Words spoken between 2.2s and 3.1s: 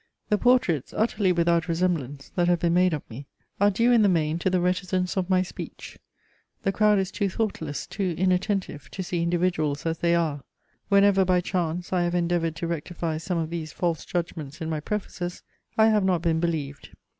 that have been made of